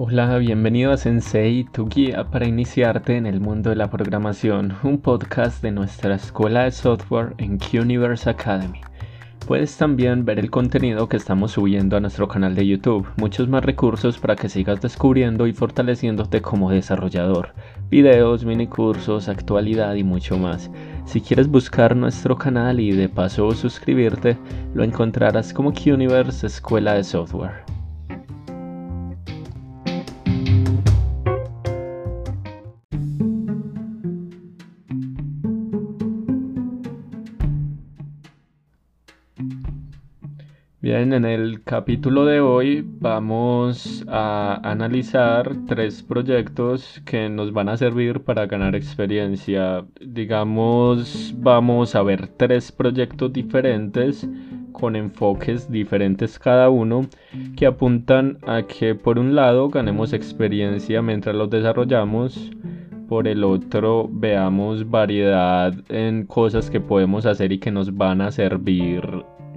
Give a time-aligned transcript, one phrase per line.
[0.00, 4.98] Hola, bienvenido a Sensei, tu guía para iniciarte en el mundo de la programación, un
[4.98, 8.80] podcast de nuestra escuela de software en QUniverse Academy.
[9.44, 13.64] Puedes también ver el contenido que estamos subiendo a nuestro canal de YouTube, muchos más
[13.64, 17.52] recursos para que sigas descubriendo y fortaleciéndote como desarrollador,
[17.90, 20.70] videos, mini cursos, actualidad y mucho más.
[21.06, 24.38] Si quieres buscar nuestro canal y de paso suscribirte,
[24.74, 27.67] lo encontrarás como QUniverse Escuela de Software.
[41.18, 48.20] En el capítulo de hoy vamos a analizar tres proyectos que nos van a servir
[48.20, 49.84] para ganar experiencia.
[50.00, 54.28] Digamos, vamos a ver tres proyectos diferentes
[54.70, 57.08] con enfoques diferentes cada uno
[57.56, 62.52] que apuntan a que por un lado ganemos experiencia mientras los desarrollamos,
[63.08, 68.30] por el otro veamos variedad en cosas que podemos hacer y que nos van a
[68.30, 69.02] servir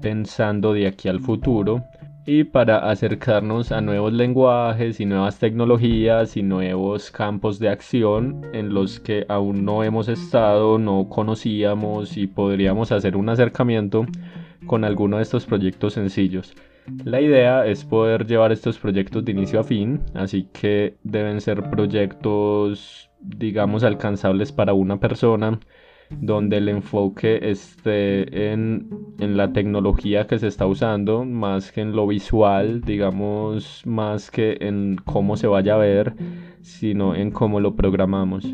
[0.00, 1.84] pensando de aquí al futuro
[2.26, 8.74] y para acercarnos a nuevos lenguajes y nuevas tecnologías y nuevos campos de acción en
[8.74, 14.06] los que aún no hemos estado, no conocíamos y podríamos hacer un acercamiento
[14.66, 16.52] con alguno de estos proyectos sencillos.
[17.04, 21.70] La idea es poder llevar estos proyectos de inicio a fin, así que deben ser
[21.70, 25.58] proyectos digamos alcanzables para una persona
[26.10, 32.06] donde el enfoque esté en, la tecnología que se está usando, más que en lo
[32.06, 36.14] visual, digamos, más que en cómo se vaya a ver,
[36.62, 38.46] sino en cómo lo programamos.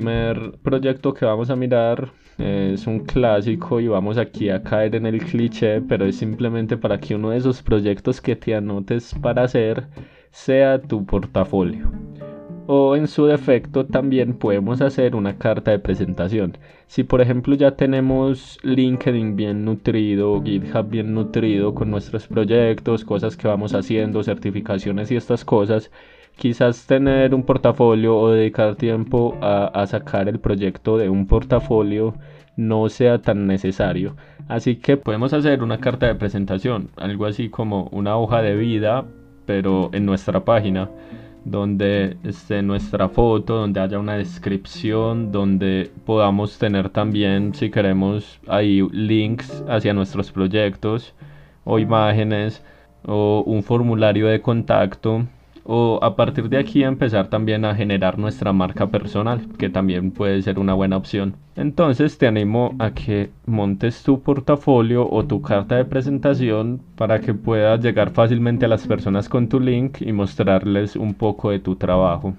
[0.00, 5.04] Primer proyecto que vamos a mirar es un clásico y vamos aquí a caer en
[5.04, 9.42] el cliché, pero es simplemente para que uno de esos proyectos que te anotes para
[9.42, 9.88] hacer
[10.30, 11.92] sea tu portafolio.
[12.72, 16.56] O en su defecto también podemos hacer una carta de presentación.
[16.86, 23.36] Si por ejemplo ya tenemos LinkedIn bien nutrido, GitHub bien nutrido con nuestros proyectos, cosas
[23.36, 25.90] que vamos haciendo, certificaciones y estas cosas,
[26.36, 32.14] quizás tener un portafolio o dedicar tiempo a, sacar el proyecto de un portafolio
[32.56, 34.14] no sea tan necesario.
[34.46, 39.06] Así que podemos hacer una carta de presentación, algo así como una hoja de vida,
[39.44, 40.88] pero en nuestra página,
[41.44, 48.86] donde esté nuestra foto, donde haya una descripción, donde podamos tener también, si queremos, ahí
[48.92, 51.14] links hacia nuestros proyectos
[51.64, 52.62] o imágenes
[53.04, 55.26] o un formulario de contacto
[55.64, 60.42] o a partir de aquí empezar también a generar nuestra marca personal, que también puede
[60.42, 61.34] ser una buena opción.
[61.56, 67.34] Entonces te animo a que montes tu portafolio o tu carta de presentación para que
[67.34, 71.76] puedas llegar fácilmente a las personas con tu link y mostrarles un poco de tu
[71.76, 72.34] trabajo.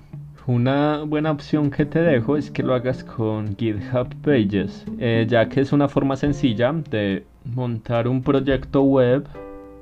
[0.47, 5.47] Una buena opción que te dejo es que lo hagas con GitHub Pages, eh, ya
[5.47, 9.27] que es una forma sencilla de montar un proyecto web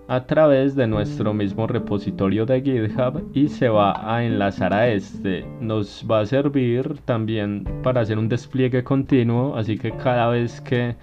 [0.10, 5.46] a través de nuestro mismo repositorio de GitHub y se va a enlazar a este.
[5.62, 10.96] Nos va a servir también para hacer un despliegue continuo, así que cada vez que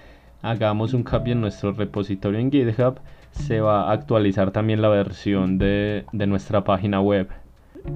[0.43, 2.99] hagamos un cambio en nuestro repositorio en GitHub,
[3.31, 7.29] se va a actualizar también la versión de, nuestra página web.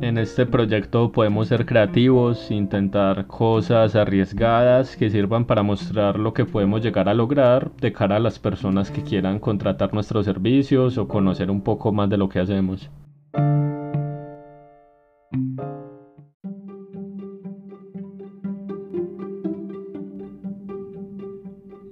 [0.00, 6.44] En este proyecto podemos ser creativos, intentar cosas arriesgadas que sirvan para mostrar lo que
[6.44, 11.06] podemos llegar a lograr de cara a las personas que quieran contratar nuestros servicios o
[11.06, 12.90] conocer un poco más de lo que hacemos.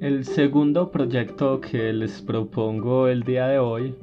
[0.00, 3.94] El segundo proyecto que les propongo el día de hoy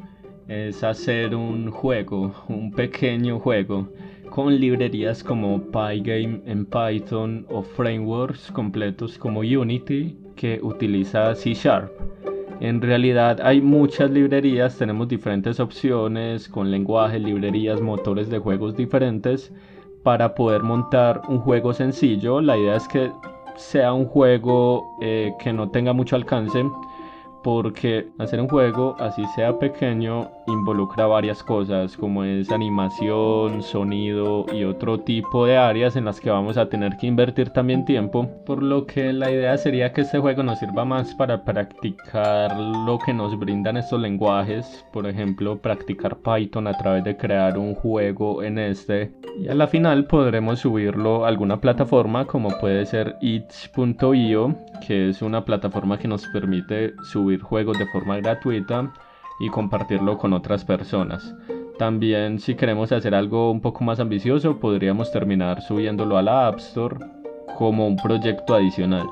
[0.47, 3.87] es hacer un juego, un pequeño juego
[4.29, 11.91] con librerías como Pygame en Python o frameworks completos como Unity que utiliza C Sharp.
[12.59, 19.51] En realidad hay muchas librerías, tenemos diferentes opciones con lenguajes, librerías, motores de juegos diferentes
[20.03, 22.41] para poder montar un juego sencillo.
[22.41, 23.11] La idea es que
[23.55, 26.63] sea un juego eh, que no tenga mucho alcance
[27.45, 34.63] porque hacer un juego, así sea pequeño, involucra varias cosas como es animación, sonido y
[34.63, 38.63] otro tipo de áreas en las que vamos a tener que invertir también tiempo, por
[38.63, 43.13] lo que la idea sería que este juego nos sirva más para practicar lo que
[43.13, 48.57] nos brindan estos lenguajes, por ejemplo, practicar Python a través de crear un juego en
[48.57, 49.11] este.
[49.39, 54.55] Y a la final podremos subirlo a alguna plataforma como puede ser itch.io,
[54.87, 58.93] que es una plataforma que nos permite subir juegos de forma gratuita
[59.39, 61.35] y compartirlo con otras personas.
[61.77, 66.59] También si queremos hacer algo un poco más ambicioso, podríamos terminar subiéndolo a la App
[66.59, 66.97] Store
[67.57, 69.07] como un proyecto adicional.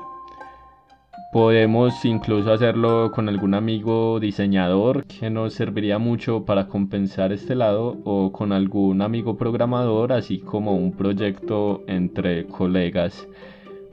[1.34, 7.96] Podemos incluso hacerlo con algún amigo diseñador que nos serviría mucho para compensar este lado
[8.04, 13.26] o con algún amigo programador, así como un proyecto entre colegas.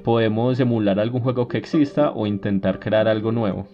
[0.04, 3.66] Podemos emular algún juego que exista o intentar crear algo nuevo.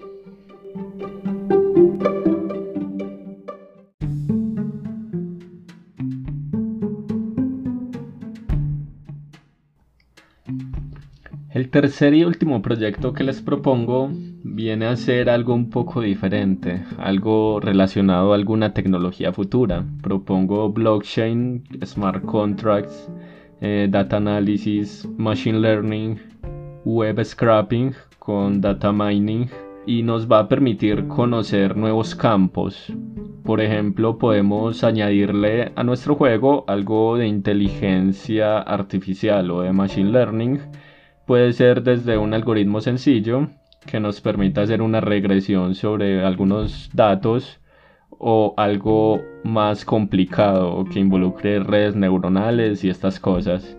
[11.58, 14.12] El tercer y último proyecto que les propongo
[14.44, 19.84] viene a ser algo un poco diferente, algo relacionado a alguna tecnología futura.
[20.04, 23.10] Propongo blockchain, smart contracts,
[23.60, 26.20] eh, data analysis, machine learning,
[26.86, 29.50] web scrapping con data mining
[29.88, 32.94] y nos va a permitir conocer nuevos campos.
[33.44, 40.60] Por ejemplo, podemos añadirle a nuestro juego algo de inteligencia artificial o de machine learning
[41.26, 43.50] puede ser desde un algoritmo sencillo
[43.86, 47.62] que nos permita hacer una regresión sobre algunos datos
[48.10, 53.78] o algo más complicado que involucre redes neuronales y estas cosas.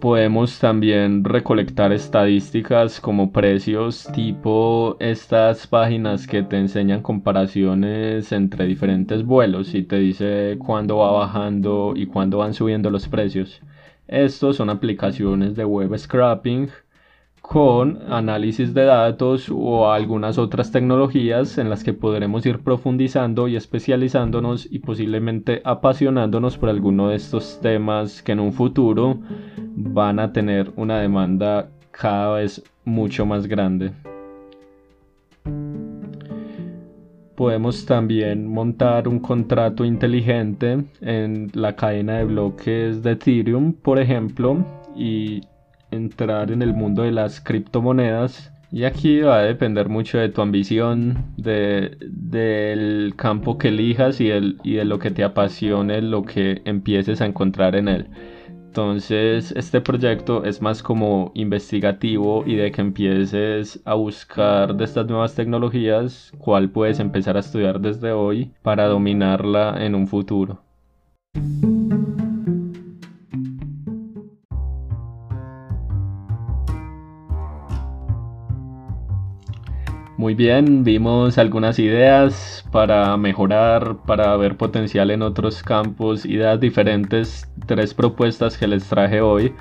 [0.00, 9.24] Podemos también recolectar estadísticas como precios tipo estas páginas que te enseñan comparaciones entre diferentes
[9.24, 13.60] vuelos y te dice cuándo va bajando y cuándo van subiendo los precios.
[14.08, 16.70] Estos son aplicaciones de web scrapping
[17.50, 23.56] con análisis de datos o algunas otras tecnologías en las que podremos ir profundizando y
[23.56, 29.18] especializándonos y posiblemente apasionándonos por alguno de estos temas que en un futuro
[29.74, 33.90] van a tener una demanda cada vez mucho más grande.
[37.34, 44.64] Podemos también montar un contrato inteligente en la cadena de bloques de Ethereum, por ejemplo,
[44.94, 45.40] y
[45.90, 48.52] entrar en el mundo de las criptomonedas.
[48.72, 54.30] Y aquí va a depender mucho de tu ambición, de, del campo que elijas y,
[54.62, 58.06] y de lo que te apasione, lo que empieces a encontrar en él.
[58.70, 65.08] Entonces, este proyecto es más como investigativo y de que empieces a buscar de estas
[65.08, 70.62] nuevas tecnologías, cuál puedes empezar a estudiar desde hoy para dominarla en un futuro.
[80.30, 87.50] Muy bien, vimos algunas ideas para mejorar, para ver potencial en otros campos, ideas diferentes,
[87.66, 89.52] tres propuestas que les traje hoy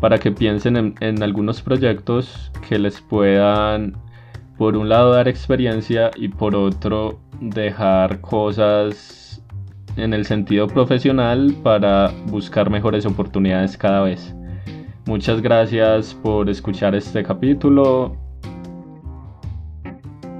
[0.00, 3.96] para que piensen en, algunos proyectos que les puedan,
[4.58, 9.40] por un lado, dar experiencia y por otro, dejar cosas
[9.96, 14.34] en el sentido profesional para buscar mejores oportunidades cada vez.
[15.06, 18.25] Muchas gracias por escuchar este capítulo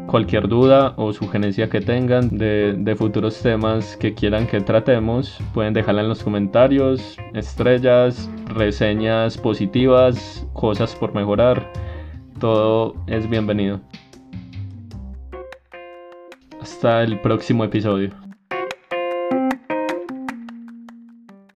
[0.06, 6.02] cualquier duda o sugerencia que tengan de, futuros temas que quieran que tratemos, pueden dejarla
[6.02, 11.70] en los comentarios, estrellas, reseñas positivas, cosas por mejorar,
[12.40, 13.80] todo es bienvenido.
[16.60, 18.25] Hasta el próximo episodio.